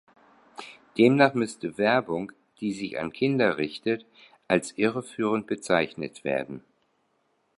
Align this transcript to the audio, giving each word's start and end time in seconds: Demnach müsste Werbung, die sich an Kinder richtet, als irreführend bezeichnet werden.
Demnach 0.97 1.35
müsste 1.35 1.77
Werbung, 1.77 2.31
die 2.59 2.73
sich 2.73 2.97
an 2.97 3.13
Kinder 3.13 3.57
richtet, 3.59 4.03
als 4.47 4.75
irreführend 4.75 5.45
bezeichnet 5.45 6.23
werden. 6.23 6.63